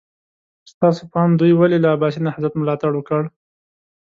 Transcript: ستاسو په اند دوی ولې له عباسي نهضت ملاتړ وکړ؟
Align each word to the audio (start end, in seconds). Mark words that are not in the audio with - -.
ستاسو 0.71 1.03
په 1.11 1.17
اند 1.23 1.35
دوی 1.39 1.51
ولې 1.55 1.77
له 1.83 1.87
عباسي 1.95 2.19
نهضت 2.27 2.53
ملاتړ 2.57 2.91
وکړ؟ 2.95 3.23